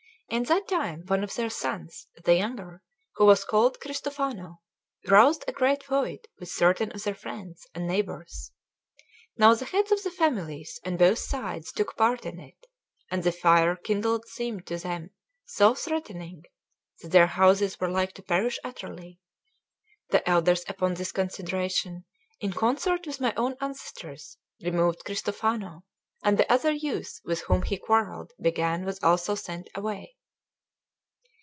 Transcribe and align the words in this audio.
In 0.31 0.43
that 0.43 0.65
time 0.69 1.01
one 1.07 1.25
of 1.25 1.35
their 1.35 1.49
sons, 1.49 2.07
the 2.23 2.35
younger, 2.35 2.81
who 3.15 3.25
was 3.25 3.43
called 3.43 3.81
Cristofano, 3.81 4.61
roused 5.07 5.43
a 5.45 5.51
great 5.51 5.83
feud 5.83 6.25
with 6.39 6.47
certain 6.47 6.89
of 6.93 7.03
their 7.03 7.13
friends 7.13 7.67
and 7.75 7.85
neighbours. 7.85 8.53
Now 9.35 9.53
the 9.55 9.65
heads 9.65 9.91
of 9.91 10.03
the 10.03 10.09
families 10.09 10.79
on 10.85 10.95
both 10.95 11.19
sides 11.19 11.73
took 11.73 11.97
part 11.97 12.25
in 12.25 12.39
it, 12.39 12.55
and 13.09 13.23
the 13.25 13.33
fire 13.33 13.75
kindled 13.75 14.25
seemed 14.29 14.65
to 14.67 14.77
them 14.77 15.09
so 15.43 15.75
threatening 15.75 16.43
that 17.01 17.09
their 17.09 17.27
houses 17.27 17.77
were 17.81 17.89
like 17.91 18.13
to 18.13 18.23
perish 18.23 18.57
utterly; 18.63 19.19
the 20.11 20.25
elders 20.29 20.63
upon 20.69 20.93
this 20.93 21.11
consideration, 21.11 22.05
in 22.39 22.53
concert 22.53 23.05
with 23.05 23.19
my 23.19 23.33
own 23.35 23.57
ancestors, 23.59 24.37
removed 24.63 25.03
Cristofano; 25.03 25.83
and 26.23 26.37
the 26.37 26.49
other 26.49 26.71
youth 26.71 27.19
with 27.25 27.41
whom 27.41 27.59
the 27.67 27.75
quarrel 27.75 28.29
began 28.39 28.85
was 28.85 28.97
also 29.03 29.35
sent 29.35 29.69
away. 29.75 30.15